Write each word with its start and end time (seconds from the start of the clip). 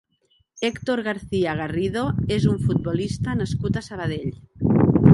Héctor 0.69 1.01
García 1.07 1.53
Garrido 1.59 2.07
és 2.39 2.49
un 2.55 2.59
futbolista 2.65 3.39
nascut 3.45 3.79
a 3.83 3.89
Sabadell. 3.93 4.37